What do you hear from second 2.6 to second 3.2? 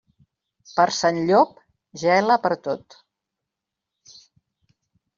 tot.